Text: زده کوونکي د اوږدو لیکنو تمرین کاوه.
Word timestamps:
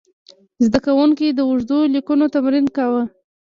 زده 0.65 0.79
کوونکي 0.85 1.27
د 1.33 1.39
اوږدو 1.47 1.79
لیکنو 1.95 2.25
تمرین 2.35 2.65
کاوه. 2.75 3.03